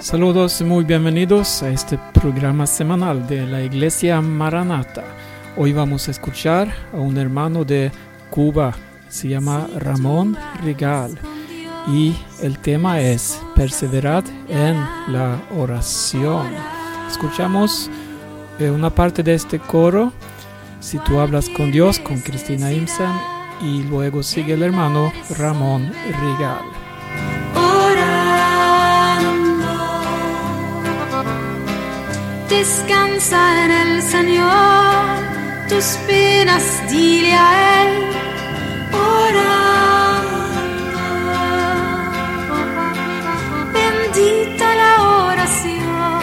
[0.00, 5.04] Saludos muy bienvenidos a este programa semanal de la Iglesia Maranata.
[5.58, 7.92] Hoy vamos a escuchar a un hermano de
[8.30, 8.72] Cuba,
[9.10, 11.18] se llama Ramón Rigal
[11.86, 14.76] y el tema es Perseverad en
[15.12, 16.46] la oración.
[17.06, 17.90] Escuchamos
[18.58, 20.14] eh, una parte de este coro,
[20.80, 23.12] Si tú hablas con Dios, con Cristina Imsen
[23.60, 26.79] y luego sigue el hermano Ramón Rigal.
[32.50, 34.48] Descansa en el Señor,
[35.68, 37.90] tus penas dile a Él,
[38.92, 39.54] ora.
[43.72, 44.92] Bendita la
[45.26, 46.22] oración,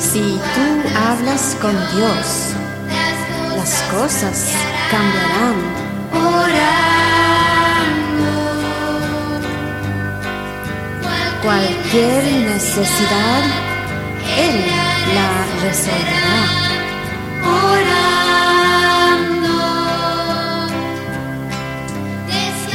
[0.00, 0.66] Si tú
[0.98, 2.26] hablas con Dios,
[3.56, 4.36] las cosas
[4.90, 5.78] cambiarán.
[11.48, 13.42] Cualquier necesidad,
[14.36, 14.66] Él
[15.14, 16.40] la resolverá.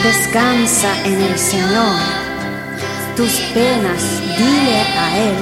[0.03, 1.97] Descansa en el Señor.
[3.15, 4.01] Tus penas,
[4.39, 5.35] dile a Él.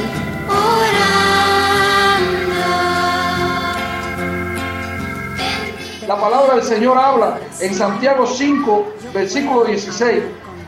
[6.06, 10.22] La palabra del Señor habla en Santiago 5, versículo 16.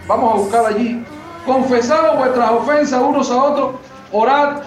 [0.08, 1.03] Vamos a buscar allí.
[1.45, 3.75] Confesad vuestras ofensas unos a otros,
[4.11, 4.61] orad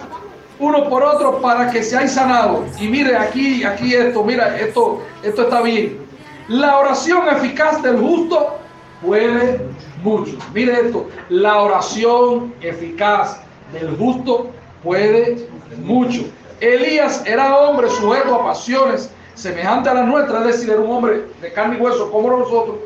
[0.59, 2.65] uno por otro para que seáis sanados.
[2.79, 5.99] Y mire aquí, aquí esto, mira, esto, esto está bien.
[6.47, 8.57] La oración eficaz del justo
[9.01, 9.61] puede
[10.03, 10.37] mucho.
[10.53, 13.41] Mire esto, la oración eficaz
[13.73, 14.49] del justo
[14.83, 15.47] puede
[15.83, 16.23] mucho.
[16.59, 21.25] Elías era hombre sujeto a pasiones semejante a la nuestra, es decir, era un hombre
[21.41, 22.77] de carne y hueso como nosotros,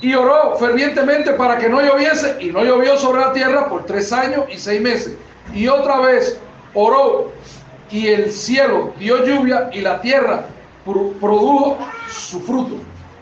[0.00, 4.12] y oró fervientemente para que no lloviese, y no llovió sobre la tierra por tres
[4.12, 5.16] años y seis meses.
[5.54, 6.38] Y otra vez
[6.74, 7.32] oró,
[7.90, 10.46] y el cielo dio lluvia, y la tierra
[10.84, 11.78] produjo
[12.10, 12.76] su fruto.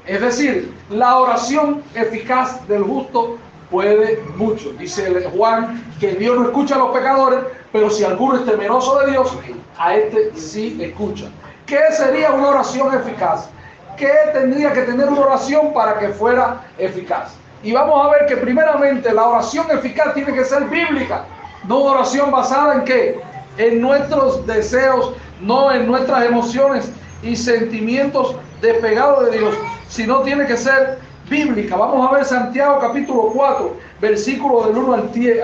[0.04, 3.38] Es decir, la oración eficaz del justo
[3.70, 4.72] puede mucho.
[4.78, 7.40] Dice Juan que Dios no escucha a los pecadores,
[7.72, 9.36] pero si alguno es temeroso de Dios,
[9.78, 11.26] a este sí escucha.
[11.66, 13.48] ¿Qué sería una oración eficaz?
[13.96, 17.34] ¿Qué tendría que tener una oración para que fuera eficaz?
[17.62, 21.24] Y vamos a ver que primeramente la oración eficaz tiene que ser bíblica,
[21.66, 23.20] no una oración basada en qué?
[23.56, 26.92] En nuestros deseos, no en nuestras emociones
[27.22, 29.54] y sentimientos despegados de Dios,
[29.88, 30.98] sino tiene que ser
[31.30, 31.76] bíblica.
[31.76, 34.94] Vamos a ver Santiago capítulo 4, versículo del 1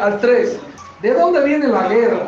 [0.00, 0.58] al 3.
[1.00, 2.26] ¿De dónde viene la guerra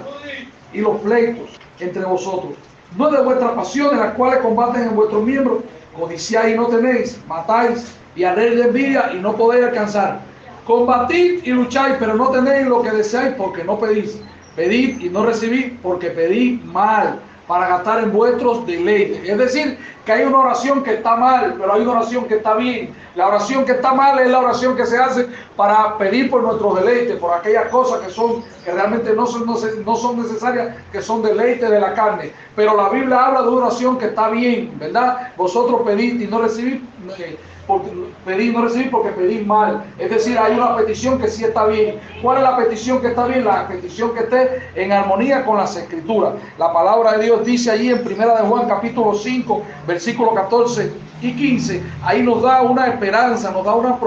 [0.72, 2.54] y los pleitos entre vosotros?
[2.96, 5.58] no de vuestras pasiones, las cuales combaten en vuestros miembros,
[5.94, 10.20] codiciáis y no tenéis, matáis y haréis de envidia y no podéis alcanzar.
[10.66, 14.20] Combatid y lucháis, pero no tenéis lo que deseáis porque no pedís.
[14.56, 19.28] Pedid y no recibís porque pedís mal para gastar en vuestros deleites.
[19.28, 22.54] Es decir, que hay una oración que está mal, pero hay una oración que está
[22.54, 22.94] bien.
[23.14, 26.80] La oración que está mal es la oración que se hace para pedir por nuestros
[26.80, 31.22] deleites, por aquellas cosas que son que realmente no son, no, son necesarias, que son
[31.22, 32.32] deleites de la carne.
[32.56, 35.32] Pero la Biblia habla de una oración que está bien, ¿verdad?
[35.36, 36.80] Vosotros pedís y no recibís.
[37.18, 37.90] Eh, porque
[38.24, 39.84] pedí no recibí porque pedí mal.
[39.98, 41.98] Es decir, hay una petición que sí está bien.
[42.22, 43.44] ¿Cuál es la petición que está bien?
[43.44, 46.34] La petición que esté en armonía con las escrituras.
[46.58, 50.92] La palabra de Dios dice allí en Primera de Juan capítulo 5, versículo 14
[51.22, 51.82] y 15.
[52.02, 53.98] Ahí nos da una esperanza, nos da una,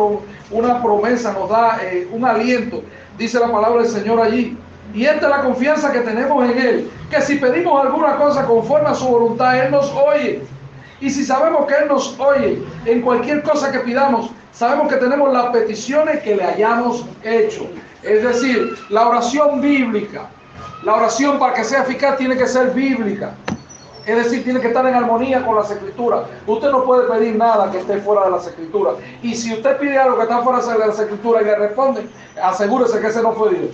[0.52, 2.84] una promesa, nos da eh, un aliento.
[3.18, 4.58] Dice la palabra del Señor allí.
[4.94, 6.92] Y esta es la confianza que tenemos en Él.
[7.10, 10.42] Que si pedimos alguna cosa conforme a su voluntad, Él nos oye.
[11.00, 15.32] Y si sabemos que Él nos oye en cualquier cosa que pidamos, sabemos que tenemos
[15.32, 17.68] las peticiones que le hayamos hecho.
[18.02, 20.30] Es decir, la oración bíblica,
[20.84, 23.34] la oración para que sea eficaz tiene que ser bíblica.
[24.08, 26.22] Es decir, tiene que estar en armonía con las escrituras.
[26.48, 28.96] Usted no puede pedir nada que esté fuera de las escrituras.
[29.22, 32.08] Y si usted pide algo que está fuera de las escrituras y le responde,
[32.42, 33.72] asegúrese que ese no fue Dios.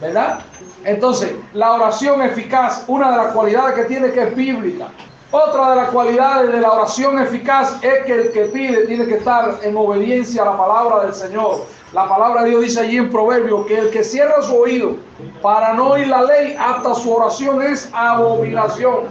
[0.00, 0.40] ¿Verdad?
[0.84, 4.86] Entonces, la oración eficaz, una de las cualidades que tiene que es bíblica.
[5.34, 9.14] Otra de las cualidades de la oración eficaz es que el que pide tiene que
[9.14, 11.64] estar en obediencia a la palabra del Señor.
[11.94, 14.96] La palabra de Dios dice allí en Proverbio que el que cierra su oído
[15.40, 19.04] para no oír la ley, hasta su oración es abominación.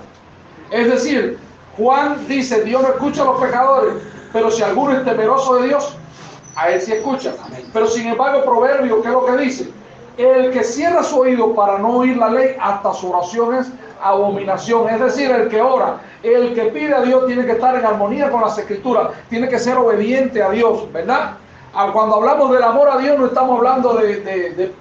[0.70, 1.40] Es decir,
[1.76, 3.96] Juan dice, Dios no escucha a los pecadores,
[4.32, 5.98] pero si alguno es temeroso de Dios,
[6.56, 7.34] a él sí escucha.
[7.74, 9.72] Pero sin embargo, Proverbio, ¿qué es lo que dice?
[10.18, 13.72] El que cierra su oído para no oír la ley, hasta su oración es
[14.02, 14.90] abominación.
[14.90, 18.30] Es decir, el que ora, el que pide a Dios tiene que estar en armonía
[18.30, 21.38] con las escrituras, tiene que ser obediente a Dios, ¿verdad?
[21.94, 24.74] Cuando hablamos del amor a Dios no estamos hablando de,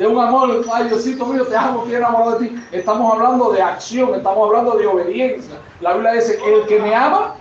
[0.00, 2.64] un amor, ay Diosito mío, te amo, estoy enamorado de ti.
[2.72, 5.56] Estamos hablando de acción, estamos hablando de obediencia.
[5.80, 7.34] La Biblia dice, el que me ama,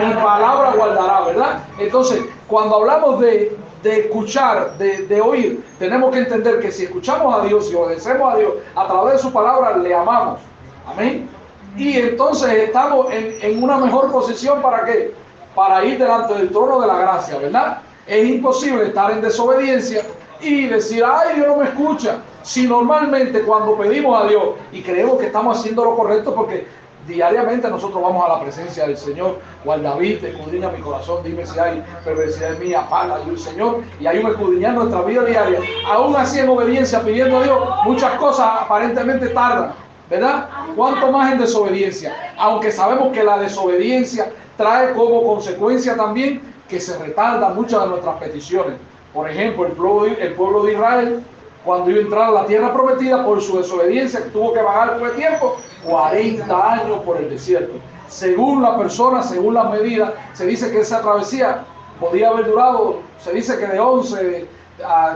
[0.00, 1.60] mi palabra guardará, ¿verdad?
[1.78, 3.56] Entonces, cuando hablamos de,
[3.90, 8.52] escuchar, de, oír, tenemos que entender que si escuchamos a Dios y obedecemos a Dios
[8.74, 10.40] a través de su palabra, le amamos.
[10.86, 11.28] Amén.
[11.76, 15.14] Y entonces estamos en, en una mejor posición para qué?
[15.54, 17.78] Para ir delante del trono de la gracia, ¿verdad?
[18.06, 20.02] Es imposible estar en desobediencia
[20.40, 22.18] y decir, ay, Dios no me escucha.
[22.42, 24.42] Si normalmente cuando pedimos a Dios
[24.72, 26.66] y creemos que estamos haciendo lo correcto, porque
[27.06, 31.58] diariamente nosotros vamos a la presencia del Señor, cual David, escudriña mi corazón, dime si
[31.58, 35.60] hay perversidad en mí, apaga el Señor, y hay un escudriñar nuestra vida diaria.
[35.86, 39.72] Aún así en obediencia, pidiendo a Dios, muchas cosas aparentemente tardan,
[40.08, 40.48] ¿verdad?
[40.76, 42.14] ¿Cuánto más en desobediencia?
[42.38, 48.16] Aunque sabemos que la desobediencia trae como consecuencia también que se retardan muchas de nuestras
[48.16, 48.76] peticiones.
[49.12, 51.24] Por ejemplo, el pueblo de Israel,
[51.64, 55.08] cuando iba a entrar a la tierra prometida, por su desobediencia, tuvo que vagar por
[55.08, 57.74] el tiempo, 40 años por el desierto.
[58.08, 61.64] Según la persona, según las medidas, se dice que esa travesía
[61.98, 64.48] podía haber durado, se dice que de 11,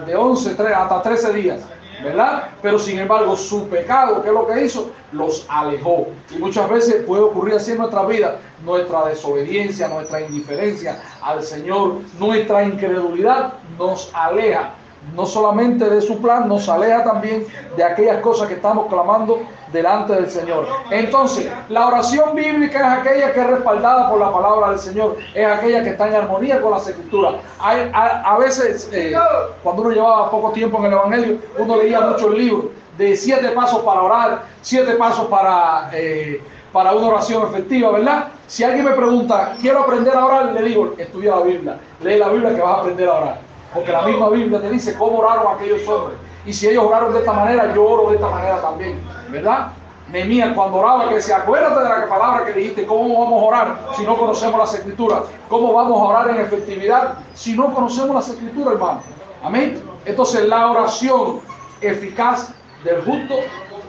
[0.07, 1.61] de 11 hasta 13 días.
[2.03, 2.51] ¿verdad?
[2.63, 4.91] Pero sin embargo, su pecado, ¿qué es lo que hizo?
[5.13, 6.09] Los alejó.
[6.31, 11.99] Y muchas veces puede ocurrir así en nuestra vida, nuestra desobediencia, nuestra indiferencia al Señor,
[12.19, 14.75] nuestra incredulidad nos aleja
[15.15, 17.47] no solamente de su plan, nos aleja también
[17.77, 19.41] de aquellas cosas que estamos clamando
[19.73, 20.67] delante del Señor.
[20.91, 25.47] Entonces, la oración bíblica es aquella que es respaldada por la palabra del Señor, es
[25.47, 27.35] aquella que está en armonía con las escrituras.
[27.59, 29.15] Hay, a, veces, eh,
[29.63, 32.67] cuando uno llevaba poco tiempo en el Evangelio, uno leía muchos libros
[32.97, 36.43] de siete pasos para orar, siete pasos para, eh,
[36.73, 38.29] para una oración efectiva, ¿verdad?
[38.47, 42.29] Si alguien me pregunta, quiero aprender a orar, le digo, estudia la Biblia, lee la
[42.29, 43.48] Biblia que vas a aprender a orar.
[43.75, 46.19] Porque la misma Biblia te dice cómo oraron aquellos hombres.
[46.47, 49.01] Y si ellos oraron de esta manera, yo oro de esta manera también.
[49.29, 49.69] ¿Verdad?
[50.11, 53.79] Nehemías cuando oraba que decía, acuérdate de la palabra que dijiste, ¿cómo vamos a orar
[53.95, 55.25] si no conocemos las escrituras?
[55.49, 59.01] ¿Cómo vamos a orar en efectividad si no conocemos las escrituras, hermano?
[59.43, 59.83] Amén.
[60.07, 61.41] Entonces la oración
[61.83, 62.55] eficaz
[62.85, 63.35] del justo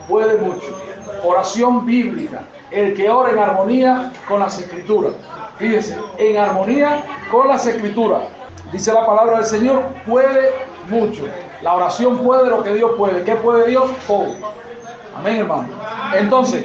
[0.08, 0.76] puede mucho.
[1.24, 2.42] Oración bíblica.
[2.70, 5.14] El que ora en armonía con las escrituras.
[5.56, 8.22] Fíjense, en armonía con las escrituras.
[8.72, 10.52] Dice la palabra del Señor, puede
[10.88, 11.24] mucho.
[11.62, 13.24] La oración puede lo que Dios puede.
[13.24, 13.90] ¿Qué puede Dios?
[14.06, 14.34] Todo.
[15.16, 15.68] Amén, hermano.
[16.16, 16.64] Entonces,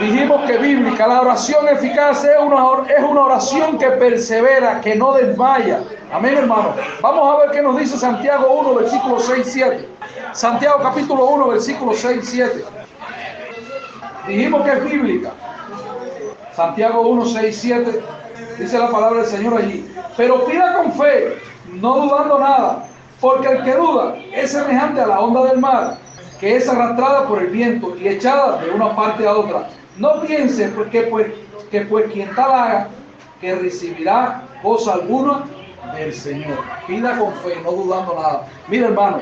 [0.00, 5.14] dijimos que bíblica, la oración eficaz es una, es una oración que persevera, que no
[5.14, 5.80] desmaya.
[6.12, 6.74] Amén, hermano.
[7.00, 9.88] Vamos a ver qué nos dice Santiago 1, versículo 6, 7.
[10.32, 12.64] Santiago capítulo 1, versículo 6, 7.
[14.26, 15.30] Dijimos que es bíblica.
[16.54, 18.00] Santiago 1, 6, 7.
[18.58, 19.88] Dice la palabra del Señor allí.
[20.16, 21.38] Pero pida con fe,
[21.72, 22.86] no dudando nada,
[23.20, 25.98] porque el que duda es semejante a la onda del mar,
[26.38, 29.68] que es arrastrada por el viento y echada de una parte a otra.
[29.96, 31.26] No piense porque pues,
[31.70, 32.88] que pues quien tal haga,
[33.42, 35.44] recibirá cosa alguna
[35.94, 36.58] del Señor.
[36.86, 38.46] Pida con fe, no dudando nada.
[38.68, 39.20] Mira hermano,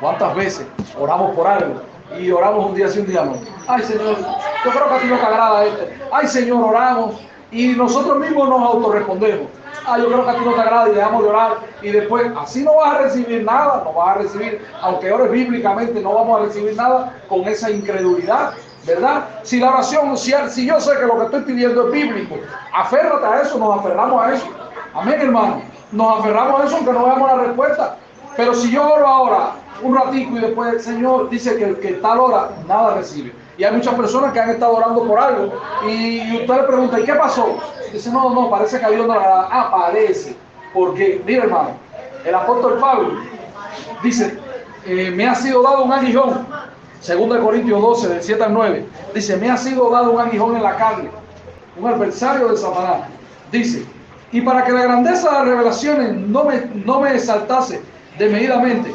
[0.00, 0.66] ¿cuántas veces
[0.98, 1.82] oramos por algo?
[2.18, 3.34] Y oramos un día sí, un día no.
[3.68, 4.16] Ay Señor,
[4.64, 5.98] yo creo que a ti no te agrada este.
[6.12, 7.20] Ay Señor, oramos
[7.50, 9.48] y nosotros mismos nos autorrespondemos.
[9.86, 11.52] Ah, yo creo que a ti no te agrada y dejamos de orar.
[11.82, 16.00] Y después, así no vas a recibir nada, no vas a recibir, aunque ores bíblicamente,
[16.00, 18.52] no vamos a recibir nada con esa incredulidad,
[18.86, 19.24] ¿verdad?
[19.42, 22.36] Si la oración, si, si yo sé que lo que estoy pidiendo es bíblico,
[22.72, 24.46] aférrate a eso, nos aferramos a eso.
[24.94, 25.62] Amén, hermano.
[25.92, 27.96] Nos aferramos a eso aunque no veamos la respuesta.
[28.36, 29.52] Pero si yo oro ahora
[29.82, 33.32] un ratico y después el Señor dice que el que tal hora nada recibe.
[33.60, 35.52] Y hay muchas personas que han estado orando por algo
[35.86, 37.58] y usted le pregunta, ¿y qué pasó?
[37.92, 40.34] dice, no, no, parece que Dios no le Ah, parece.
[40.72, 41.72] Porque, mira hermano,
[42.24, 43.18] el apóstol Pablo
[44.02, 44.38] dice,
[44.86, 46.46] eh, me ha sido dado un aguijón.
[47.00, 48.86] Segunda de Corintios 12, del 7 al 9.
[49.14, 51.10] Dice, me ha sido dado un aguijón en la carne.
[51.76, 53.02] Un adversario de Satanás.
[53.52, 53.84] Dice,
[54.32, 57.82] y para que la grandeza de las revelaciones no me, no me exaltase
[58.18, 58.94] desmedidamente,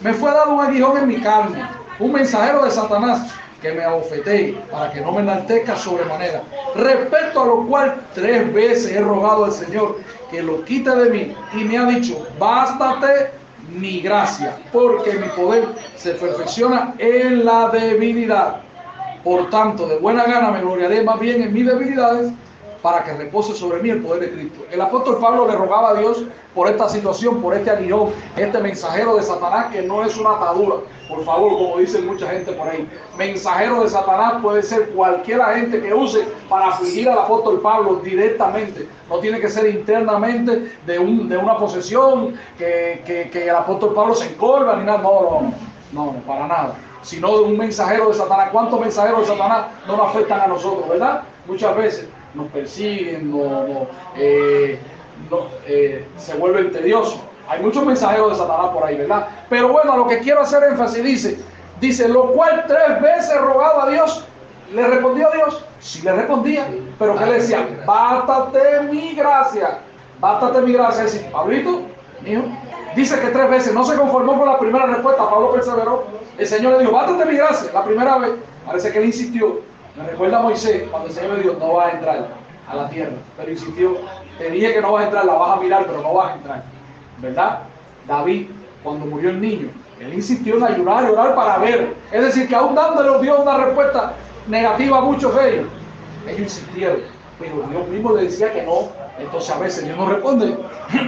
[0.00, 1.64] me fue dado un aguijón en mi carne,
[2.00, 6.42] un mensajero de Satanás que me abofetee para que no me enaltezca sobremanera.
[6.74, 9.98] Respecto a lo cual tres veces he rogado al Señor
[10.30, 13.30] que lo quite de mí y me ha dicho, bástate
[13.68, 18.62] mi gracia, porque mi poder se perfecciona en la debilidad.
[19.22, 22.32] Por tanto, de buena gana me gloriaré más bien en mis debilidades
[22.82, 24.64] para que repose sobre mí el poder de Cristo.
[24.70, 29.16] El apóstol Pablo le rogaba a Dios por esta situación, por este aguijón, este mensajero
[29.16, 30.76] de Satanás que no es una atadura.
[31.08, 35.80] Por favor, como dicen mucha gente por ahí, mensajero de Satanás puede ser cualquier agente
[35.80, 38.88] que use para afligir al apóstol Pablo directamente.
[39.08, 43.92] No tiene que ser internamente de, un, de una posesión, que, que, que el apóstol
[43.94, 44.98] Pablo se encorva ni nada.
[44.98, 45.54] No, no,
[45.92, 46.74] no, no, para nada.
[47.02, 48.50] Sino de un mensajero de Satanás.
[48.52, 51.22] ¿Cuántos mensajeros de Satanás no nos afectan a nosotros, verdad?
[51.46, 54.78] Muchas veces nos persiguen, no, eh,
[55.66, 57.20] eh, se vuelven tediosos.
[57.48, 59.28] Hay muchos mensajeros de Satanás por ahí, ¿verdad?
[59.48, 61.40] Pero bueno, a lo que quiero hacer énfasis dice,
[61.80, 64.24] dice, lo cual tres veces rogado a Dios,
[64.72, 65.64] ¿le respondió a Dios?
[65.80, 66.68] Sí le respondía,
[66.98, 67.66] pero ¿qué le decía?
[67.84, 69.80] Bástate mi gracia,
[70.20, 71.04] bástate mi gracia.
[71.04, 71.82] Es decir, Pablito,
[72.22, 72.42] mío,
[72.94, 76.04] dice que tres veces, no se conformó con la primera respuesta, Pablo perseveró.
[76.38, 78.30] El Señor le dijo, bástate mi gracia, la primera vez,
[78.64, 79.60] parece que él insistió,
[79.96, 82.28] me recuerda Moisés cuando el Señor le dijo, no vas a entrar
[82.68, 83.12] a la tierra.
[83.36, 83.96] Pero insistió,
[84.38, 86.34] te dije que no vas a entrar, la vas a mirar, pero no vas a
[86.36, 86.62] entrar.
[87.18, 87.58] ¿Verdad?
[88.06, 88.46] David,
[88.82, 89.68] cuando murió el niño,
[90.00, 91.94] él insistió en ayunar y orar para ver.
[92.10, 94.14] Es decir, que aún dándole Dios una respuesta
[94.48, 95.66] negativa a muchos de ellos,
[96.26, 97.00] ellos insistieron.
[97.38, 98.88] Pero Dios mismo le decía que no.
[99.18, 100.56] Entonces a veces Dios no responde.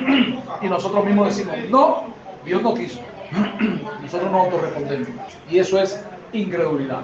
[0.62, 2.04] y nosotros mismos decimos, no,
[2.44, 3.00] Dios no quiso.
[4.02, 5.08] nosotros no respondemos.
[5.48, 7.02] Y eso es incredulidad.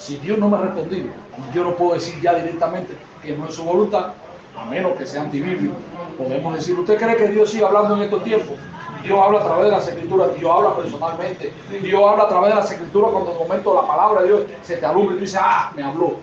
[0.00, 1.08] Si Dios no me ha respondido,
[1.52, 4.12] yo no puedo decir ya directamente que no es su voluntad,
[4.58, 5.74] a menos que sea antibíblico.
[6.16, 8.56] Podemos decir, ¿usted cree que Dios sigue hablando en estos tiempos?
[9.02, 11.52] Dios habla a través de las escrituras, Dios habla personalmente,
[11.82, 14.76] Dios habla a través de las escrituras cuando el momento la palabra de Dios se
[14.78, 16.14] te alumbra y tú dices, ah, me habló.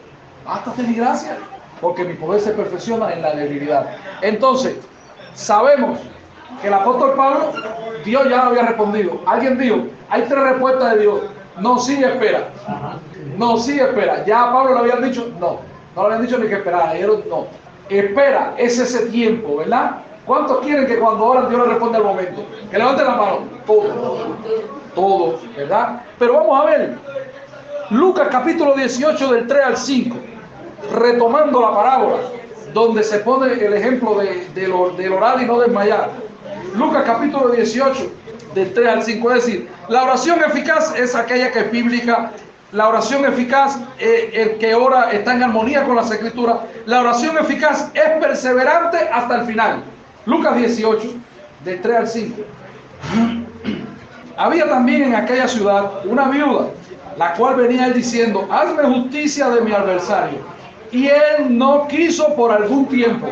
[0.44, 1.38] Bástate mi gracia,
[1.80, 3.96] porque mi poder se perfecciona en la debilidad.
[4.22, 4.78] Entonces,
[5.36, 6.00] sabemos
[6.62, 7.54] que el apóstol Pablo,
[8.04, 9.22] Dios ya había respondido.
[9.28, 11.22] Alguien dijo, hay tres respuestas de Dios.
[11.60, 12.50] No, sí, espera.
[13.38, 14.26] No, sí, espera.
[14.26, 15.60] Ya a Pablo le habían dicho, no.
[15.96, 16.94] No le habían dicho ni que esperara.
[16.94, 17.46] Dijeron, no.
[17.90, 19.98] Espera, es ese tiempo, ¿verdad?
[20.26, 22.44] ¿Cuántos quieren que cuando oran Dios le responda al momento?
[22.70, 23.40] Que levanten la mano.
[23.66, 23.94] Todos.
[24.94, 26.02] Todos, ¿verdad?
[26.20, 26.98] Pero vamos a ver.
[27.92, 30.18] Lucas capítulo 18 del 3 al 5.
[30.94, 32.18] Retomando la parábola,
[32.74, 36.10] donde se pone el ejemplo de, del orar y no desmayar.
[36.76, 38.12] Lucas capítulo 18
[38.54, 39.32] del 3 al 5.
[39.32, 42.34] Es decir, la oración eficaz es aquella que es bíblica.
[42.74, 46.58] La oración eficaz, eh, el que ora está en armonía con las escrituras.
[46.86, 49.84] La oración eficaz es perseverante hasta el final.
[50.26, 51.14] Lucas 18,
[51.64, 52.42] del 3 al 5.
[54.38, 56.68] Había también en aquella ciudad una viuda,
[57.18, 60.40] la cual venía él diciendo, hazme justicia de mi adversario.
[60.92, 63.28] Y él no quiso por algún tiempo,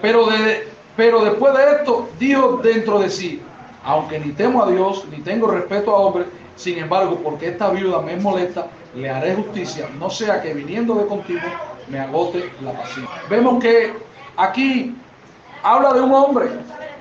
[0.00, 0.66] pero, de,
[0.96, 3.42] pero después de esto dijo dentro de sí,
[3.84, 6.26] aunque ni temo a Dios, ni tengo respeto a hombres,
[6.58, 11.06] sin embargo, porque esta viuda me molesta, le haré justicia, no sea que viniendo de
[11.06, 11.46] contigo
[11.88, 13.22] me agote la paciencia.
[13.30, 13.92] Vemos que
[14.36, 14.96] aquí
[15.62, 16.48] habla de un hombre,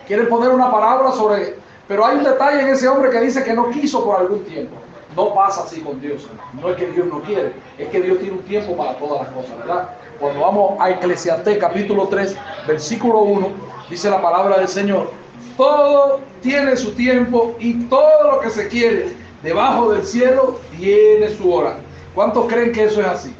[0.06, 1.56] quiere poner una palabra sobre,
[1.88, 4.76] pero hay un detalle en ese hombre que dice que no quiso por algún tiempo.
[5.16, 6.28] No pasa así con Dios.
[6.54, 9.32] No es que Dios no quiere, es que Dios tiene un tiempo para todas las
[9.32, 9.90] cosas, ¿verdad?
[10.20, 12.38] Cuando vamos a Eclesiastés capítulo 3,
[12.68, 13.50] versículo 1,
[13.90, 15.10] dice la palabra del Señor,
[15.58, 21.52] todo tiene su tiempo y todo lo que se quiere debajo del cielo tiene su
[21.52, 21.78] hora.
[22.14, 23.36] ¿Cuántos creen que eso es así?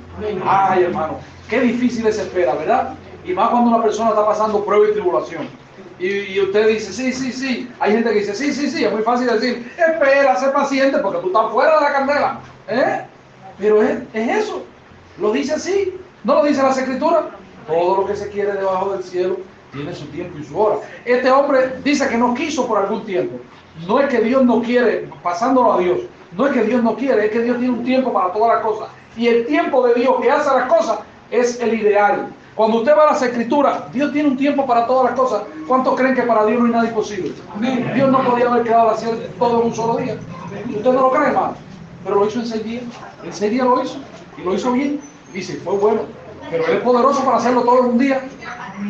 [0.46, 2.94] Ay, hermano, qué difícil es espera, ¿verdad?
[3.26, 5.48] Y más cuando una persona está pasando prueba y tribulación.
[6.00, 7.72] Y, usted dice, sí, sí, sí.
[7.80, 8.84] Hay gente que dice, sí, sí, sí.
[8.84, 12.40] Es muy fácil decir, espera, sé paciente porque tú estás fuera de la candela.
[12.68, 13.02] ¿Eh?
[13.58, 14.64] Pero es, es eso.
[15.20, 16.00] Lo dice así.
[16.24, 17.26] No lo dice las escrituras.
[17.66, 19.38] Todo lo que se quiere debajo del cielo
[19.74, 20.78] tiene su tiempo y su hora.
[21.04, 23.40] Este hombre dice que no quiso por algún tiempo.
[23.86, 26.00] No es que Dios no quiere, pasándolo a Dios,
[26.36, 28.66] no es que Dios no quiere, es que Dios tiene un tiempo para todas las
[28.66, 28.90] cosas.
[29.16, 31.00] Y el tiempo de Dios que hace las cosas
[31.32, 32.28] es el ideal.
[32.56, 35.44] Cuando usted va a las escrituras, Dios tiene un tiempo para todas las cosas.
[35.68, 37.32] ¿Cuántos creen que para Dios no hay nada imposible?
[37.94, 40.18] Dios no podía haber quedado hacer todo en un solo día.
[40.68, 41.54] Usted no lo cree, hermano.
[42.04, 42.84] Pero lo hizo en seis días.
[43.24, 43.98] En seis días lo hizo.
[44.40, 45.00] Y lo hizo bien.
[45.34, 46.02] Dice, fue bueno.
[46.50, 48.22] Pero Él es poderoso para hacerlo todo en un día.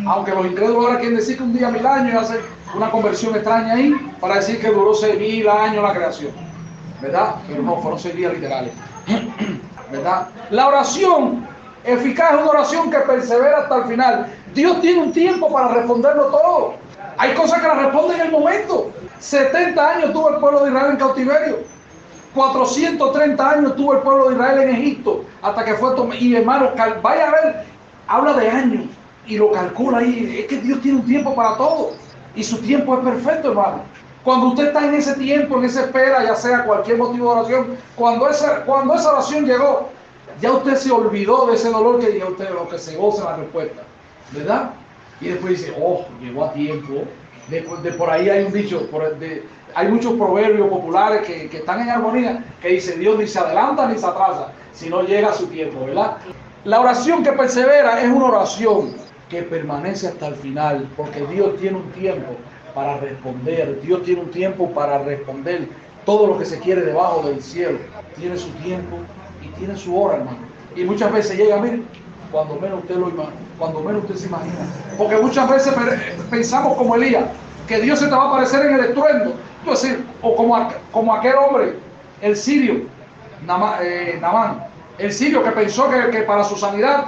[0.06, 3.36] Aunque los incrédulos ahora quieren decir que un día mil años y hacer una conversión
[3.36, 6.31] extraña ahí para decir que duró seis mil años la creación.
[7.01, 7.36] ¿Verdad?
[7.47, 8.74] Pero no, fueron seis días literales.
[9.91, 10.27] ¿Verdad?
[10.50, 11.47] La oración
[11.83, 14.33] eficaz es una oración que persevera hasta el final.
[14.53, 16.74] Dios tiene un tiempo para responderlo todo.
[17.17, 18.91] Hay cosas que la responden en el momento.
[19.19, 21.57] 70 años tuvo el pueblo de Israel en cautiverio.
[22.33, 26.19] 430 años tuvo el pueblo de Israel en Egipto hasta que fue tomado.
[26.19, 26.69] Y hermano,
[27.01, 27.65] vaya a ver,
[28.07, 28.86] habla de años
[29.25, 30.39] y lo calcula ahí.
[30.41, 31.91] Es que Dios tiene un tiempo para todo.
[32.38, 33.82] Y su tiempo es perfecto, hermano.
[34.24, 37.77] Cuando usted está en ese tiempo, en esa espera, ya sea cualquier motivo de oración,
[37.96, 39.89] cuando esa, cuando esa oración llegó,
[40.39, 43.38] ya usted se olvidó de ese dolor que ya usted lo que se goza la
[43.38, 43.82] respuesta.
[44.32, 44.72] ¿verdad?
[45.22, 47.03] Y después dice, oh, llegó a tiempo.
[47.50, 47.62] De,
[47.94, 51.89] por ahí hay un dicho, por, de, hay muchos proverbios populares que, que, están en
[51.89, 55.48] armonía, que dice, Dios ni se adelanta ni se atrasa, si no llega a su
[55.48, 56.17] tiempo, ¿verdad?
[56.65, 58.96] La oración que persevera es una oración
[59.29, 62.36] que permanece hasta el final, porque Dios tiene un tiempo
[62.74, 65.67] para responder, Dios tiene un tiempo para responder
[66.05, 67.79] todo lo que se quiere debajo del cielo,
[68.17, 68.98] tiene su tiempo
[69.41, 70.38] y tiene su hora, hermano.
[70.75, 71.81] Y muchas veces llega, mire,
[72.31, 74.55] cuando menos usted lo imagina, cuando menos usted se imagina.
[74.98, 75.74] Porque muchas veces
[76.29, 77.25] pensamos como Elías,
[77.67, 79.34] que Dios se te va a aparecer en el estruendo.
[80.22, 81.74] O como, como aquel hombre,
[82.22, 82.84] el sirio,
[83.81, 84.63] eh, Namán,
[84.98, 87.05] el sirio que pensó que, para su sanidad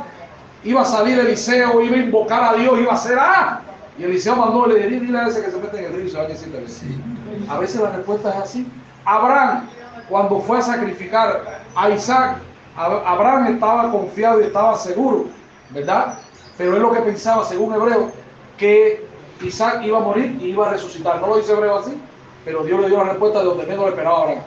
[0.64, 3.62] iba a salir Eliseo, iba a invocar a Dios, iba a hacer ¡ah!
[3.98, 6.10] Y Eliseo mandó, le diría, dile a ese que se mete en el río y
[6.10, 8.68] se vaya a A veces la respuesta es así.
[9.06, 9.68] Abraham,
[10.08, 12.38] cuando fue a sacrificar a Isaac,
[12.76, 15.26] Abraham estaba confiado y estaba seguro,
[15.72, 16.18] ¿verdad?
[16.58, 18.12] Pero él lo que pensaba, según Hebreo,
[18.58, 19.06] que
[19.42, 21.20] Isaac iba a morir y iba a resucitar.
[21.20, 21.98] No lo dice Hebreo así,
[22.46, 24.44] pero Dios le dio la respuesta de donde menos lo esperaba Abraham.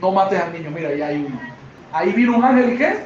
[0.00, 1.40] No mates al niño, mira, ahí hay uno.
[1.92, 3.04] Ahí vino un ángel y qué?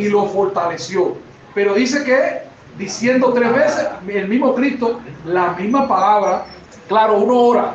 [0.00, 1.16] Y lo fortaleció.
[1.54, 2.42] Pero dice que
[2.76, 6.46] diciendo tres veces el mismo Cristo, la misma palabra,
[6.88, 7.74] claro, uno ora.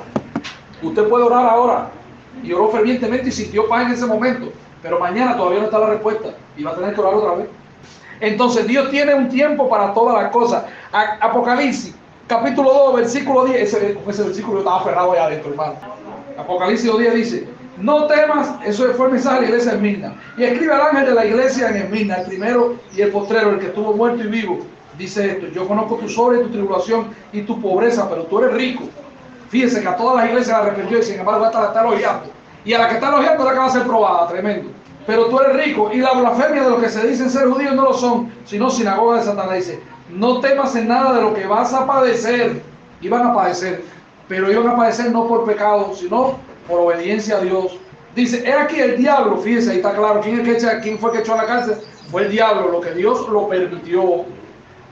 [0.81, 1.89] Usted puede orar ahora.
[2.43, 4.51] Y oró fervientemente y sintió paz en ese momento.
[4.81, 7.47] Pero mañana todavía no está la respuesta y va a tener que orar otra vez.
[8.21, 10.65] Entonces Dios tiene un tiempo para todas las cosas.
[10.91, 11.95] Apocalipsis,
[12.27, 13.61] capítulo 2, versículo 10.
[13.61, 15.75] Ese, versículo yo estaba aferrado allá adentro, hermano.
[16.37, 17.47] Apocalipsis 2, 10 dice,
[17.79, 20.15] no temas, eso fue el mensaje de la iglesia de Esmirna.
[20.37, 23.59] Y escribe al ángel de la iglesia en Esmirna, el primero y el postrero, el
[23.59, 24.59] que estuvo muerto y vivo.
[24.97, 28.53] Dice esto, yo conozco tu sobre y tu tribulación y tu pobreza, pero tú eres
[28.55, 28.83] rico.
[29.49, 32.25] Fíjese que a todas las iglesias la arrepintió y sin embargo esta la está elogiando.
[32.65, 34.71] Y a la que está elogiando la que va a ser probada, tremendo.
[35.07, 37.83] Pero tú eres rico y la blasfemia de los que se dicen ser judíos no
[37.83, 39.55] lo son, sino sinagoga de Satanás.
[39.55, 42.61] Dice, no temas en nada de lo que vas a padecer.
[43.01, 43.85] Iban a padecer,
[44.27, 46.35] pero iban a padecer no por pecado, sino
[46.69, 47.77] por obediencia a Dios.
[48.15, 51.19] Dice, he aquí el diablo, fíjese, ahí está claro, ¿quién, es que quién fue que
[51.19, 51.77] echó a la cárcel?
[52.09, 54.25] Fue el diablo, lo que Dios lo permitió.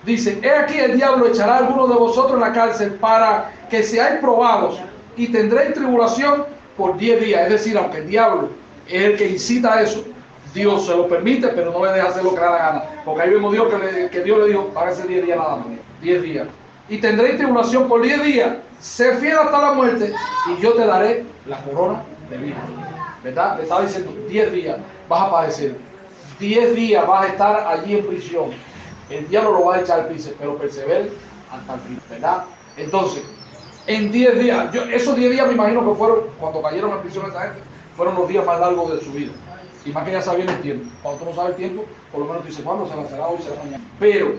[0.05, 3.83] Dice, he aquí el diablo echará a algunos de vosotros en la cárcel para que
[3.83, 4.79] seáis probados
[5.15, 6.45] y tendréis tribulación
[6.77, 7.41] por 10 días.
[7.43, 8.49] Es decir, aunque el diablo
[8.87, 10.03] es el que incita a eso,
[10.53, 12.83] Dios se lo permite, pero no le deja hacer lo que le da la gana.
[13.03, 15.67] Porque ahí vemos Dios que, que Dios le dijo, para ese 10 días nada más.
[16.01, 16.47] 10 días.
[16.89, 18.57] Y tendréis tribulación por 10 días.
[18.79, 20.13] Sé fiel hasta la muerte
[20.47, 22.57] y yo te daré la corona de vida.
[23.23, 23.57] ¿Verdad?
[23.57, 24.77] Le estaba diciendo, 10 días
[25.09, 25.75] vas a padecer.
[26.39, 28.51] 10 días vas a estar allí en prisión.
[29.09, 31.11] El diablo lo va a echar al piso, pero persevere
[31.51, 32.01] hasta el fin.
[32.09, 32.43] ¿Verdad?
[32.77, 33.23] Entonces,
[33.87, 34.75] en 10 días.
[34.91, 37.59] Esos 10 días me imagino que fueron, cuando cayeron en prisión esa gente,
[37.95, 39.31] fueron los días más largos de su vida.
[39.85, 40.89] Y más que ya sabían el tiempo.
[41.01, 43.37] Cuando tú no sabes el tiempo, por lo menos tú dices, ¿cuándo se será hoy,
[43.41, 43.83] será mañana?
[43.99, 44.35] Pero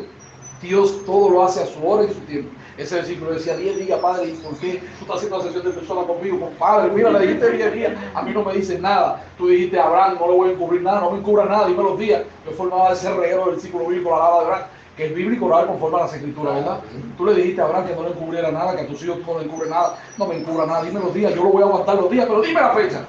[0.63, 2.51] Dios todo lo hace a su hora y su tiempo.
[2.77, 5.71] Ese versículo decía 10 días, Padre, ¿y por qué tú estás haciendo la sesión de
[5.73, 6.39] persona conmigo?
[6.39, 9.25] Pues, padre, mira, le dijiste 10 días, a mí no me dices nada.
[9.37, 11.99] Tú dijiste, Abraham, no le voy a encubrir nada, no me encubra nada, dime los
[11.99, 12.23] días.
[12.47, 14.69] Yo formaba ese reguero del versículo bíblico, la lava de Abraham
[14.99, 16.81] que es bíblico orar conforme a las escrituras, ¿verdad?
[17.17, 19.39] Tú le dijiste a Abraham que no le encubriera nada, que a tus hijos no
[19.39, 21.95] le encubre nada, no me encubra nada, dime los días, yo lo voy a aguantar
[21.95, 23.05] los días, pero dime la fecha.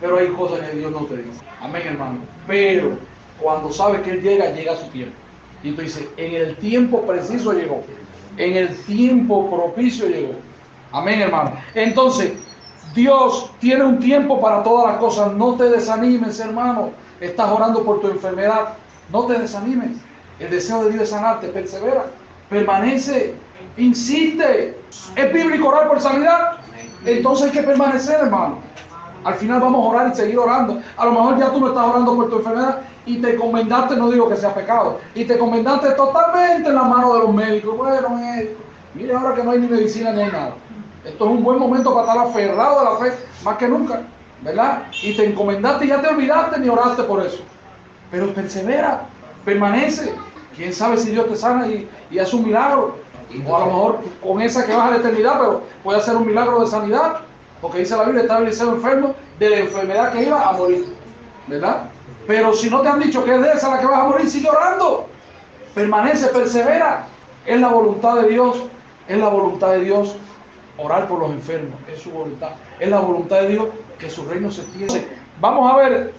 [0.00, 1.44] Pero hay cosas que Dios no te dice.
[1.60, 2.20] Amén, hermano.
[2.46, 2.96] Pero
[3.38, 5.14] cuando sabes que Él llega, llega a su tiempo.
[5.62, 7.82] Y tú dices, en el tiempo preciso llegó.
[8.36, 10.34] En el tiempo propicio llegó.
[10.92, 11.52] Amén, hermano.
[11.74, 12.32] Entonces,
[12.94, 15.32] Dios tiene un tiempo para todas las cosas.
[15.32, 16.90] No te desanimes, hermano.
[17.20, 18.74] Estás orando por tu enfermedad.
[19.10, 19.98] No te desanimes.
[20.38, 22.06] El deseo de Dios es sanarte, persevera,
[22.50, 23.34] permanece,
[23.78, 24.78] insiste.
[25.14, 26.58] ¿Es bíblico orar por sanidad?
[27.04, 28.58] Entonces hay que permanecer, hermano.
[29.24, 30.80] Al final vamos a orar y seguir orando.
[30.96, 34.10] A lo mejor ya tú no estás orando por tu enfermedad y te encomendaste, no
[34.10, 37.76] digo que sea pecado, y te encomendaste totalmente en la mano de los médicos.
[37.76, 38.60] Bueno, médico,
[38.94, 40.54] mire ahora que no hay ni medicina ni hay nada.
[41.04, 44.02] Esto es un buen momento para estar aferrado a la fe, más que nunca,
[44.42, 44.82] ¿verdad?
[45.02, 47.42] Y te encomendaste y ya te olvidaste ni oraste por eso.
[48.10, 49.02] Pero persevera,
[49.44, 50.12] permanece.
[50.56, 52.96] Quién sabe si Dios te sana y, y hace un milagro.
[53.46, 56.26] O a lo mejor con esa que vas a la eternidad, pero puede hacer un
[56.26, 57.20] milagro de sanidad.
[57.60, 60.86] Porque dice la Biblia, estaba Eliseo enfermo de la enfermedad que iba a morir.
[61.46, 61.90] ¿Verdad?
[62.26, 64.28] Pero si no te han dicho que es de esa la que vas a morir,
[64.28, 65.06] sigue orando.
[65.74, 67.06] Permanece, persevera.
[67.44, 68.62] Es la voluntad de Dios.
[69.08, 70.16] Es la voluntad de Dios
[70.78, 71.78] orar por los enfermos.
[71.92, 72.50] Es su voluntad.
[72.80, 74.94] Es la voluntad de Dios que su reino se extienda.
[75.40, 76.14] Vamos a ver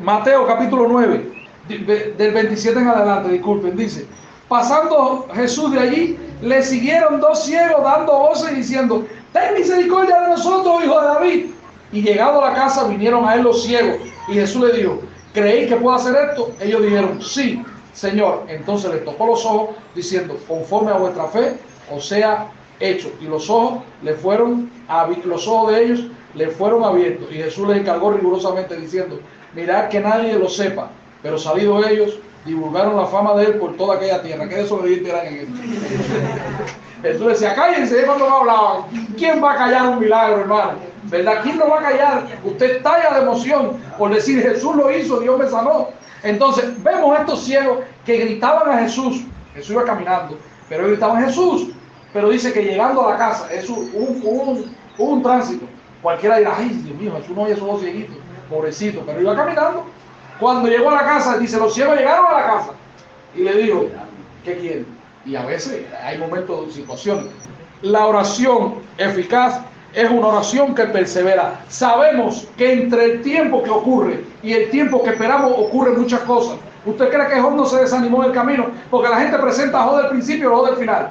[0.00, 1.32] Mateo capítulo 9
[1.68, 4.06] del 27 en adelante, disculpen, dice,
[4.48, 10.84] pasando Jesús de allí, le siguieron dos ciegos dando voces diciendo, ten misericordia de nosotros,
[10.84, 11.46] hijo de David.
[11.94, 15.00] Y llegado a la casa vinieron a él los ciegos y Jesús le dijo,
[15.32, 16.50] ¿creéis que puedo hacer esto?
[16.60, 17.64] Ellos dijeron, sí.
[17.92, 18.46] Señor.
[18.48, 21.56] Entonces le tocó los ojos diciendo, conforme a vuestra fe,
[21.88, 22.48] o sea,
[22.80, 23.12] hecho.
[23.20, 24.68] Y los ojos le fueron,
[25.24, 26.00] los ojos de ellos
[26.34, 27.28] le fueron abiertos.
[27.30, 29.20] Y Jesús les encargó rigurosamente diciendo,
[29.54, 30.90] mirad que nadie lo sepa.
[31.22, 34.48] Pero salidos ellos, divulgaron la fama de él por toda aquella tierra.
[34.48, 35.52] ¿Qué desobedientes eran en esto?
[37.02, 38.82] Jesús decía, cállense cuando no hablaban.
[39.16, 40.93] ¿Quién va a callar un milagro, hermano?
[41.04, 41.40] ¿Verdad?
[41.42, 42.26] ¿Quién lo va a callar?
[42.44, 45.88] Usted estalla de emoción por decir, Jesús lo hizo, Dios me sanó.
[46.22, 49.24] Entonces, vemos a estos ciegos que gritaban a Jesús.
[49.54, 50.38] Jesús iba caminando,
[50.68, 51.68] pero ellos gritaban Jesús.
[52.12, 55.66] Pero dice que llegando a la casa, es un, un, un, tránsito.
[56.00, 58.16] Cualquiera dirá, ay, Dios mío, Jesús no oye esos dos cieguitos,
[58.48, 59.86] pobrecito, pero iba caminando.
[60.38, 62.70] Cuando llegó a la casa, dice, los ciegos llegaron a la casa
[63.34, 63.86] y le dijo,
[64.44, 64.86] ¿qué quieren?
[65.26, 67.26] Y a veces hay momentos de situaciones.
[67.82, 69.60] La oración eficaz
[69.94, 71.60] es una oración que persevera.
[71.68, 76.56] Sabemos que entre el tiempo que ocurre y el tiempo que esperamos ocurren muchas cosas.
[76.84, 78.66] ¿Usted cree que Job no se desanimó del camino?
[78.90, 81.10] Porque la gente presenta a Job del principio y Job del final.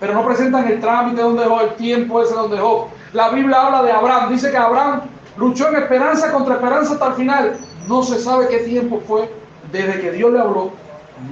[0.00, 2.88] Pero no presentan el trámite donde Job, el tiempo ese donde Job.
[3.12, 4.30] La Biblia habla de Abraham.
[4.32, 5.02] Dice que Abraham
[5.36, 7.56] luchó en esperanza contra esperanza hasta el final.
[7.88, 9.30] No se sabe qué tiempo fue
[9.72, 10.72] desde que Dios le habló.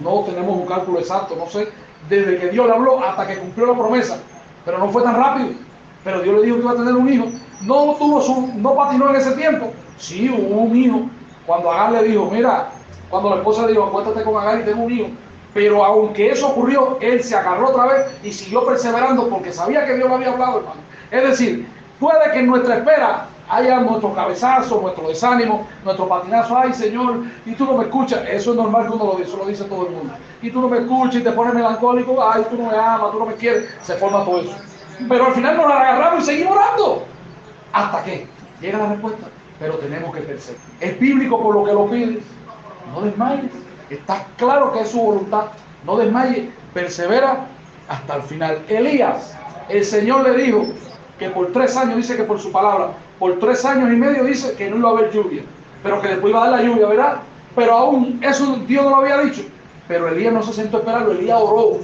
[0.02, 1.68] No tenemos un cálculo exacto, no sé.
[2.08, 4.18] Desde que Dios le habló hasta que cumplió la promesa.
[4.64, 5.63] Pero no fue tan rápido.
[6.04, 7.24] Pero Dios le dijo que iba a tener un hijo.
[7.62, 9.72] No tuvo su, no patinó en ese tiempo.
[9.96, 11.02] Sí, hubo un hijo.
[11.46, 12.68] Cuando Agar le dijo, mira,
[13.10, 15.08] cuando la esposa le dijo, acuéstate con Agar y tengo un hijo.
[15.54, 19.94] Pero aunque eso ocurrió, él se agarró otra vez y siguió perseverando porque sabía que
[19.94, 20.80] Dios le había hablado, hermano.
[21.10, 21.68] Es decir,
[22.00, 27.54] puede que en nuestra espera haya nuestro cabezazo, nuestro desánimo, nuestro patinazo, ay Señor, y
[27.54, 29.92] tú no me escuchas, eso es normal que uno lo dice, lo dice todo el
[29.92, 30.14] mundo.
[30.42, 33.18] Y tú no me escuchas y te pones melancólico, ay, tú no me amas, tú
[33.18, 34.56] no me quieres, se forma todo eso.
[35.08, 37.06] Pero al final nos la agarramos y seguimos orando.
[37.72, 38.26] ¿Hasta que
[38.60, 39.26] Llega la respuesta.
[39.58, 40.66] Pero tenemos que perseverar.
[40.80, 42.24] Es bíblico por lo que lo pides.
[42.92, 43.50] No desmayes.
[43.90, 45.46] Está claro que es su voluntad.
[45.84, 46.48] No desmayes.
[46.72, 47.46] Persevera
[47.88, 48.62] hasta el final.
[48.68, 49.36] Elías,
[49.68, 50.66] el Señor le dijo
[51.18, 54.54] que por tres años, dice que por su palabra, por tres años y medio dice
[54.54, 55.42] que no iba a haber lluvia.
[55.82, 57.16] Pero que después iba a dar la lluvia, ¿verdad?
[57.54, 59.42] Pero aún eso Dios no lo había dicho.
[59.86, 61.12] Pero Elías no se sentó a esperarlo.
[61.12, 61.80] Elías oró.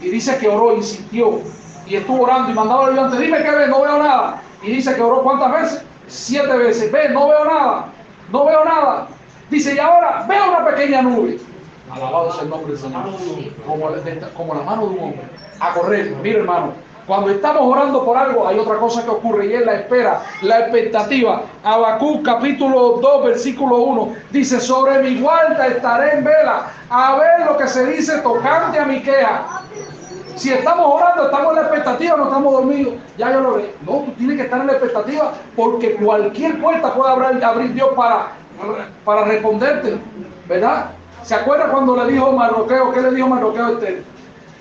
[0.00, 1.40] Y dice que oró, insistió
[1.86, 4.42] y estuvo orando y mandaba al ayudante, dime qué ve, no veo nada.
[4.62, 5.84] Y dice que oró cuántas veces?
[6.06, 6.92] Siete veces.
[6.92, 7.86] Ve, no veo nada,
[8.30, 9.08] no veo nada.
[9.50, 11.38] Dice, y ahora veo una pequeña nube.
[11.90, 13.02] Alabado sea el nombre del Señor.
[13.66, 13.90] Como,
[14.36, 15.22] como la mano de un hombre.
[15.60, 16.16] A correr.
[16.22, 16.72] Mira, hermano,
[17.06, 20.60] cuando estamos orando por algo, hay otra cosa que ocurre y es la espera, la
[20.60, 21.42] expectativa.
[21.64, 27.56] Habacuc capítulo 2, versículo 1 dice: Sobre mi guarda estaré en vela, a ver lo
[27.56, 29.62] que se dice tocante a mi queja.
[30.36, 32.94] Si estamos orando, estamos en la expectativa, no estamos dormidos.
[33.18, 33.74] Ya yo lo ve.
[33.84, 37.90] No, tú tienes que estar en la expectativa porque cualquier puerta puede abrir, abrir Dios
[37.94, 38.28] para,
[39.04, 39.98] para responderte.
[40.48, 40.90] ¿Verdad?
[41.22, 42.92] ¿Se acuerda cuando le dijo Marroqueo?
[42.92, 44.02] ¿Qué le dijo Marroqueo a usted?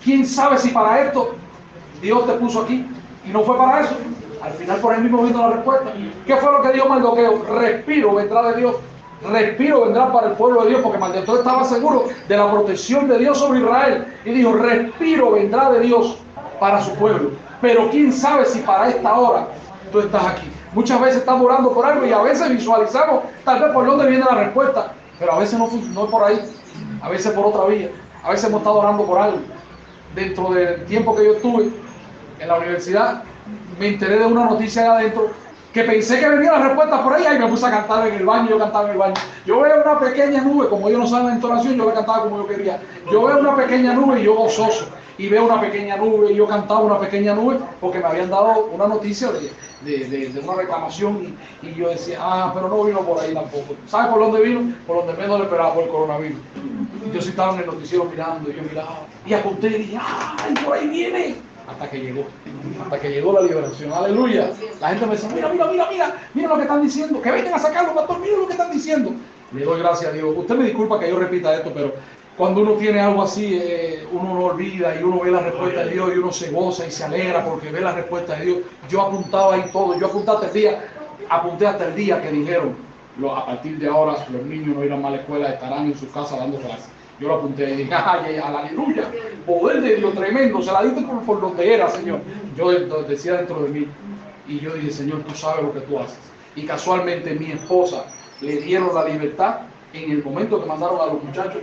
[0.04, 1.36] ¿Quién sabe si para esto
[2.02, 2.86] Dios te puso aquí?
[3.26, 3.96] Y no fue para eso.
[4.42, 5.92] Al final por él mismo vino la respuesta.
[6.26, 7.44] ¿Qué fue lo que dijo Mardoqueo?
[7.60, 8.76] Respiro vendrá de Dios
[9.30, 13.20] respiro vendrá para el pueblo de Dios, porque Mardoqueo estaba seguro de la protección de
[13.20, 14.08] Dios sobre Israel.
[14.26, 16.18] Y dijo, respiro vendrá de Dios
[16.60, 17.32] para su pueblo.
[17.62, 19.48] Pero quién sabe si para esta hora
[19.92, 20.52] tú estás aquí.
[20.74, 24.24] Muchas veces estamos orando por algo y a veces visualizamos tal vez por dónde viene
[24.24, 26.40] la respuesta, pero a veces no, no es por ahí,
[27.02, 27.90] a veces por otra vía.
[28.24, 29.40] A veces hemos estado orando por algo.
[30.16, 31.72] Dentro del tiempo que yo estuve
[32.40, 33.24] en la universidad,
[33.80, 35.32] me enteré de una noticia allá adentro
[35.74, 38.26] que pensé que venía la respuesta por ahí y me puse a cantar en el
[38.26, 39.14] baño, yo cantaba en el baño.
[39.46, 42.40] Yo veo una pequeña nube, como ellos no saben la entonación, yo la cantaba como
[42.40, 42.80] yo quería.
[43.12, 44.88] Yo veo una pequeña nube y yo gozoso.
[45.18, 48.70] Y veo una pequeña nube y yo cantaba una pequeña nube porque me habían dado
[48.74, 49.52] una noticia de,
[49.84, 53.76] de, una reclamación y, yo decía, ah, pero no vino por ahí tampoco.
[53.88, 54.74] ¿Sabes por dónde vino?
[54.88, 56.40] Por donde menos le esperaba por el coronavirus.
[57.06, 60.00] Y yo sí estaba en el noticiero mirando y yo miraba y apunté y dije,
[60.00, 61.51] ¡ay, por ahí viene!
[61.72, 62.26] Hasta que llegó,
[62.84, 63.92] hasta que llegó la liberación.
[63.94, 64.52] Aleluya.
[64.80, 67.54] La gente me dice, mira, mira, mira, mira, mira lo que están diciendo, que vengan
[67.54, 69.14] a sacarlo, pastor, mira lo que están diciendo.
[69.54, 70.34] Le doy gracias a Dios.
[70.36, 71.94] Usted me disculpa que yo repita esto, pero
[72.38, 75.92] cuando uno tiene algo así, eh, uno no olvida y uno ve la respuesta de
[75.92, 78.58] Dios y uno se goza y se alegra porque ve la respuesta de Dios.
[78.90, 80.86] Yo apuntaba ahí todo, yo apunté hasta el día,
[81.30, 82.76] apunté hasta el día que dijeron,
[83.30, 86.38] a partir de ahora los niños no irán a la escuela, estarán en su casa
[86.38, 86.90] dando clases.
[87.20, 89.12] Yo lo apunté y dije, ay, aleluya,
[89.46, 92.20] poder de Dios tremendo, se la diste por, donde era, Señor.
[92.56, 92.72] Yo
[93.04, 93.88] decía dentro de mí,
[94.48, 96.20] y yo dije, Señor, tú sabes lo que tú haces.
[96.56, 98.06] Y casualmente mi esposa
[98.42, 99.62] le dieron la libertad
[99.94, 101.62] en el momento que mandaron a los muchachos.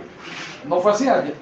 [0.67, 1.35] No fue así ayer.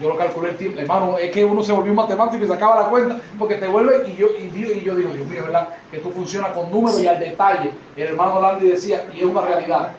[0.00, 0.80] Yo lo calculé el tiempo.
[0.80, 4.16] Hermano, es que uno se volvió matemático y sacaba la cuenta porque te vuelve y
[4.16, 5.68] yo, y, y yo digo, Dios mío, ¿verdad?
[5.90, 7.72] Que tú funcionas con números y al detalle.
[7.96, 9.92] El hermano Landy decía, y es una realidad,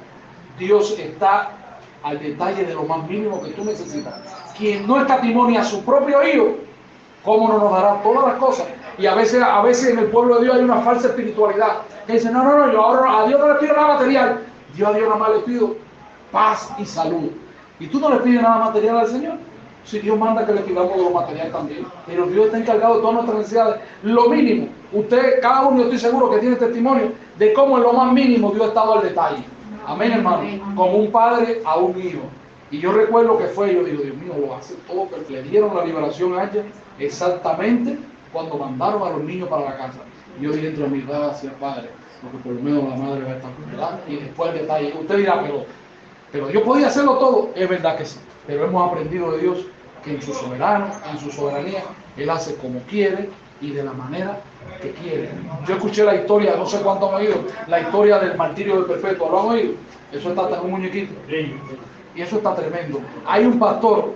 [0.58, 1.52] Dios está
[2.02, 6.24] al detalle de lo más mínimo que tú necesitas quien no escatimonia a su propio
[6.28, 6.56] hijo,
[7.24, 8.68] ¿cómo no nos dará todas las cosas?
[8.98, 12.14] Y a veces, a veces en el pueblo de Dios hay una falsa espiritualidad que
[12.14, 14.42] dice, no, no, no, yo ahora a Dios no le pido nada material,
[14.76, 15.76] yo a Dios nada más le pido
[16.32, 17.32] paz y salud.
[17.80, 19.38] Y tú no le pides nada material al Señor.
[19.86, 21.86] Si Dios manda que le pidamos lo material también.
[22.06, 23.82] Pero Dios está encargado de todas nuestras necesidades.
[24.04, 24.70] Lo mínimo.
[24.94, 28.52] Usted, cada uno, yo estoy seguro que tiene testimonio de cómo en lo más mínimo
[28.52, 29.44] Dios ha estado al detalle.
[29.86, 30.44] Amén, hermano.
[30.76, 32.22] Como un padre a un hijo.
[32.74, 35.76] Y yo recuerdo que fue, yo digo, Dios mío, lo hace todo, pero le dieron
[35.76, 36.64] la liberación a ella
[36.98, 38.00] exactamente
[38.32, 40.00] cuando mandaron a los niños para la casa.
[40.40, 41.90] Y yo dije entre mi gracias, Padre,
[42.24, 44.02] porque por lo menos la madre va a estar cuidada.
[44.08, 45.66] Y después el detalle, usted dirá, pero,
[46.32, 47.52] pero yo podía hacerlo todo.
[47.56, 49.68] Es verdad que sí, pero hemos aprendido de Dios
[50.04, 51.84] que en su soberano, en su soberanía,
[52.18, 53.30] Él hace como quiere
[53.62, 54.40] y de la manera
[54.82, 55.30] que quiere.
[55.68, 57.36] Yo escuché la historia, no sé cuánto han oído,
[57.68, 59.74] la historia del martirio del perpetuo, ¿lo han oído?
[60.12, 61.14] Eso está hasta en un muñequito.
[62.16, 63.00] Y eso está tremendo.
[63.26, 64.14] Hay un pastor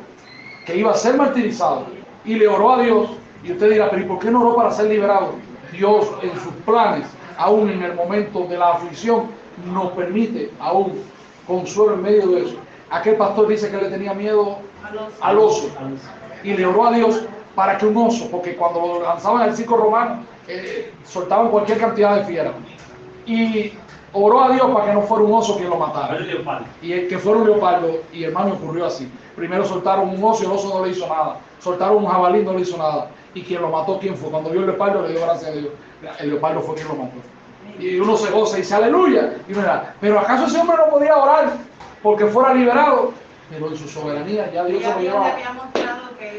[0.65, 1.85] que iba a ser martirizado
[2.25, 3.09] y le oró a Dios.
[3.43, 5.33] Y usted dirá, pero ¿y por qué no oró para ser liberado?
[5.71, 7.07] Dios en sus planes,
[7.37, 9.27] aún en el momento de la aflicción,
[9.65, 11.01] nos permite aún
[11.45, 12.57] consuelo en medio de eso.
[12.89, 14.59] Aquel pastor dice que le tenía miedo
[15.21, 15.69] al oso
[16.43, 17.23] y le oró a Dios
[17.55, 22.17] para que un oso, porque cuando lo lanzaban al circo romano, eh, soltaban cualquier cantidad
[22.17, 22.53] de fieras.
[23.25, 23.73] Y
[24.17, 26.17] oró a Dios para que no fuera un oso quien lo matara.
[26.81, 29.11] Y el que fuera un leopardo, y hermano ocurrió así.
[29.35, 31.37] Primero soltaron un oso y el oso no le hizo nada.
[31.59, 33.09] Soltaron un jabalí y no le hizo nada.
[33.33, 34.29] Y quien lo mató, ¿quién fue?
[34.29, 35.71] Cuando vio el leopardo le dio gracias a Dios.
[36.19, 37.17] El leopardo fue quien lo mató.
[37.79, 39.35] Y uno se goza y dice aleluya.
[39.47, 41.53] Y uno dirá, pero ¿acaso ese hombre no podía orar
[42.01, 43.11] porque fuera liberado?
[43.49, 45.31] Pero en su soberanía ya Dios se lo llevaba.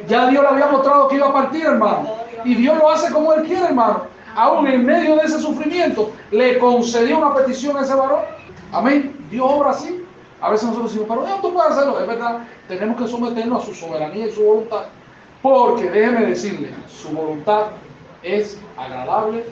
[0.08, 2.16] Ya Dios le había mostrado que iba a partir, hermano.
[2.44, 4.02] Y Dios lo hace como Él quiere, hermano.
[4.34, 8.20] Aún en medio de ese sufrimiento, le concedió una petición a ese varón.
[8.72, 9.16] Amén.
[9.30, 10.04] Dios obra así.
[10.40, 12.00] A veces nosotros decimos, pero no, tú puedes hacerlo.
[12.00, 14.84] Es verdad, tenemos que someternos a su soberanía y su voluntad.
[15.42, 17.66] Porque déjeme decirle, su voluntad
[18.22, 19.44] es agradable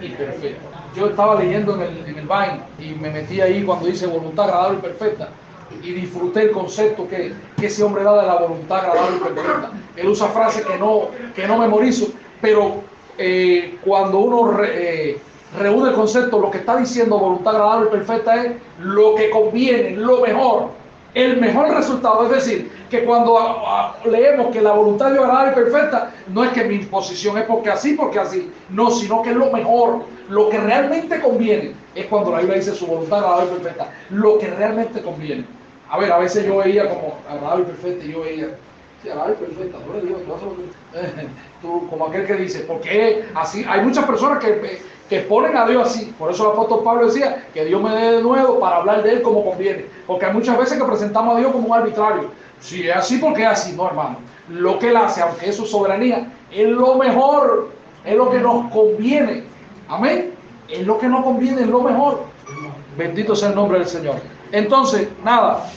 [0.00, 0.68] y perfecta.
[0.94, 4.46] Yo estaba leyendo en el, en el Vine y me metí ahí cuando dice voluntad
[4.46, 5.28] agradable y perfecta
[5.82, 9.70] y disfruté el concepto que, que, ese hombre da de la voluntad agradable y perfecta.
[9.96, 12.08] Él usa frases que no, que no memorizo,
[12.40, 12.82] pero
[13.22, 15.18] eh, cuando uno eh,
[15.58, 19.90] reúne el concepto, lo que está diciendo voluntad agradable y perfecta es lo que conviene,
[19.90, 20.68] lo mejor,
[21.12, 22.24] el mejor resultado.
[22.24, 26.44] Es decir, que cuando a, a, leemos que la voluntad de agradable y perfecta, no
[26.44, 30.04] es que mi imposición es porque así, porque así, no, sino que es lo mejor,
[30.30, 34.38] lo que realmente conviene, es cuando la Biblia dice su voluntad agradable y perfecta, lo
[34.38, 35.44] que realmente conviene.
[35.90, 38.48] A ver, a veces yo veía como agradable y perfecta y yo veía,
[41.62, 45.88] tú como aquel que dice, porque así, hay muchas personas que, que ponen a Dios
[45.88, 49.02] así, por eso el apóstol Pablo decía, que Dios me dé de nuevo para hablar
[49.02, 52.30] de Él como conviene, porque hay muchas veces que presentamos a Dios como un arbitrario,
[52.60, 55.64] si es así, porque es así, no hermano, lo que Él hace, aunque es su
[55.64, 57.70] soberanía, es lo mejor,
[58.04, 59.44] es lo que nos conviene,
[59.88, 60.34] amén,
[60.68, 62.24] es lo que nos conviene, es lo mejor,
[62.96, 64.16] bendito sea el nombre del Señor.
[64.52, 65.70] Entonces, nada,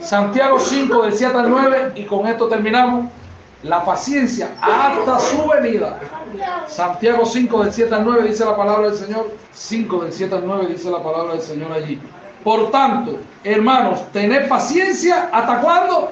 [0.00, 3.06] Santiago 5 del 7 al 9 y con esto terminamos.
[3.62, 6.00] La paciencia hasta su venida.
[6.66, 9.30] Santiago 5 del 7 al 9 dice la palabra del Señor.
[9.52, 12.00] 5 del 7 al 9 dice la palabra del Señor allí.
[12.42, 16.10] Por tanto, hermanos, tened paciencia hasta cuándo?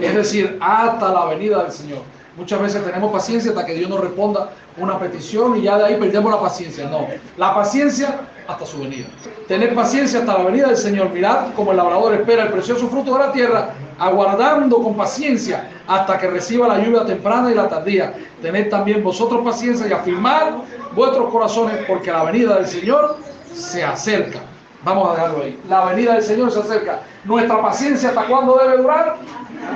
[0.00, 2.02] Es decir, hasta la venida del Señor.
[2.36, 5.96] Muchas veces tenemos paciencia hasta que Dios nos responda una petición y ya de ahí
[5.96, 6.88] perdemos la paciencia.
[6.88, 9.06] No, la paciencia hasta su venida.
[9.48, 11.10] Tener paciencia hasta la venida del Señor.
[11.10, 16.18] Mirad como el labrador espera el precioso fruto de la tierra, aguardando con paciencia hasta
[16.18, 18.14] que reciba la lluvia temprana y la tardía.
[18.40, 20.54] Tened también vosotros paciencia y afirmar
[20.94, 23.18] vuestros corazones porque la venida del Señor
[23.52, 24.40] se acerca.
[24.84, 25.60] Vamos a dejarlo ahí.
[25.68, 27.02] La venida del Señor se acerca.
[27.24, 29.16] Nuestra paciencia hasta cuándo debe durar?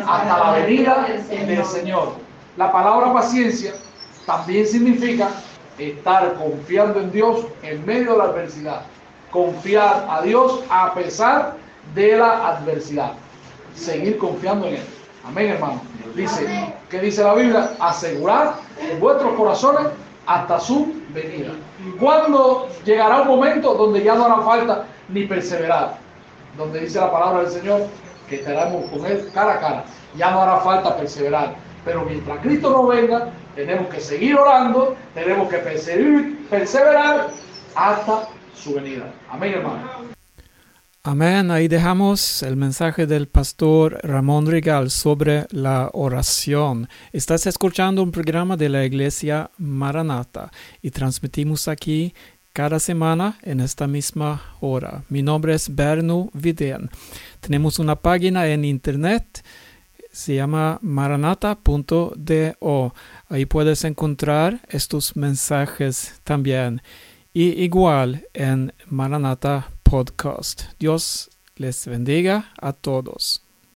[0.06, 2.14] Hasta la venida del Señor.
[2.56, 3.72] La palabra paciencia
[4.24, 5.28] también significa
[5.78, 8.82] estar confiando en Dios en medio de la adversidad.
[9.30, 11.56] Confiar a Dios a pesar
[11.94, 13.12] de la adversidad.
[13.74, 14.84] Seguir confiando en Él.
[15.26, 15.80] Amén, hermano.
[16.14, 16.46] Dice,
[16.88, 17.70] ¿qué dice la Biblia?
[17.80, 18.54] Asegurar
[19.00, 19.88] vuestros corazones
[20.26, 21.52] hasta su venida.
[22.00, 25.98] ¿Cuándo llegará un momento donde ya no hará falta ni perseverar?
[26.56, 27.86] Donde dice la palabra del Señor
[28.28, 29.84] que estaremos con Él cara a cara.
[30.16, 31.54] Ya no hará falta perseverar.
[31.84, 37.30] Pero mientras Cristo no venga, tenemos que seguir orando, tenemos que perseverar
[37.74, 39.12] hasta su venida.
[39.30, 39.90] Amén, hermano.
[41.02, 41.50] Amén.
[41.52, 46.88] Ahí dejamos el mensaje del pastor Ramón Regal sobre la oración.
[47.12, 50.50] Estás escuchando un programa de la iglesia Maranata
[50.82, 52.12] y transmitimos aquí
[52.52, 55.04] cada semana en esta misma hora.
[55.08, 56.90] Mi nombre es Berno Vidén.
[57.40, 59.44] Tenemos una página en internet
[60.10, 62.94] Se llama maranata.do.
[63.28, 66.80] Ahí puedes encontrar estos mensajes también.
[67.32, 70.64] Y igual en Maranata Podcast.
[70.78, 73.45] Dios les bendiga a todos.